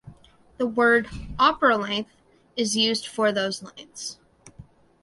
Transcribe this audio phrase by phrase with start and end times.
[0.57, 1.07] The word
[1.37, 2.09] "opera length"
[2.57, 4.17] is used for those lengths.